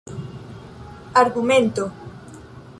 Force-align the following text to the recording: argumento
argumento 1.21 1.85